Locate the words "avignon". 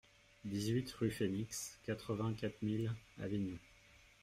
3.21-3.59